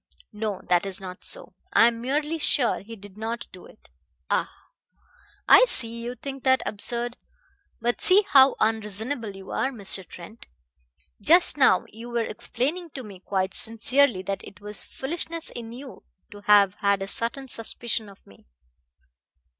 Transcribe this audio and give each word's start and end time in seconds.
No, 0.33 0.61
that 0.67 0.83
is 0.87 0.99
not 0.99 1.23
so. 1.23 1.53
I 1.73 1.85
am 1.85 2.01
merely 2.01 2.39
sure 2.39 2.79
he 2.79 2.95
did 2.95 3.19
not 3.19 3.45
do 3.53 3.67
it. 3.67 3.91
Ah! 4.31 4.49
I 5.47 5.65
see 5.65 6.01
you 6.01 6.15
think 6.15 6.43
that 6.43 6.63
absurd. 6.65 7.17
But 7.79 8.01
see 8.01 8.25
how 8.27 8.55
unreasonable 8.59 9.35
you 9.35 9.51
are, 9.51 9.69
Mr. 9.71 10.03
Trent! 10.03 10.47
Just 11.21 11.55
now 11.55 11.85
you 11.87 12.09
were 12.09 12.25
explaining 12.25 12.89
to 12.95 13.03
me 13.03 13.19
quite 13.19 13.53
sincerely 13.53 14.23
that 14.23 14.43
it 14.43 14.59
was 14.59 14.83
foolishness 14.83 15.51
in 15.51 15.71
you 15.71 16.03
to 16.31 16.41
have 16.47 16.73
had 16.81 17.03
a 17.03 17.07
certain 17.07 17.47
suspicion 17.47 18.09
of 18.09 18.25
me." 18.25 18.47